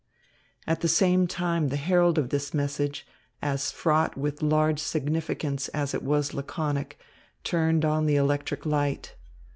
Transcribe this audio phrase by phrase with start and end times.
[0.65, 3.05] At the same time the herald of this message,
[3.39, 6.99] as fraught with large significance as it was laconic,
[7.43, 9.15] turned on the electric light.